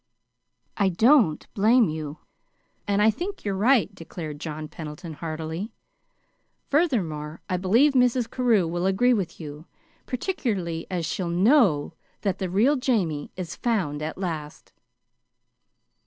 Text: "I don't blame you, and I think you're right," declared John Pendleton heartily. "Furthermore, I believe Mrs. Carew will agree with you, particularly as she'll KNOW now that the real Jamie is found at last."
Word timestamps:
"I 0.77 0.89
don't 0.89 1.45
blame 1.53 1.87
you, 1.87 2.17
and 2.87 3.03
I 3.03 3.11
think 3.11 3.45
you're 3.45 3.53
right," 3.53 3.93
declared 3.93 4.39
John 4.39 4.67
Pendleton 4.67 5.13
heartily. 5.13 5.73
"Furthermore, 6.71 7.43
I 7.47 7.57
believe 7.57 7.93
Mrs. 7.93 8.27
Carew 8.27 8.67
will 8.67 8.87
agree 8.87 9.13
with 9.13 9.39
you, 9.39 9.67
particularly 10.07 10.87
as 10.89 11.05
she'll 11.05 11.29
KNOW 11.29 11.83
now 11.83 11.93
that 12.21 12.39
the 12.39 12.49
real 12.49 12.77
Jamie 12.77 13.29
is 13.35 13.55
found 13.55 14.01
at 14.01 14.17
last." 14.17 14.73